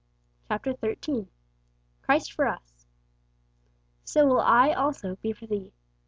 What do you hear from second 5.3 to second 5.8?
for Thee.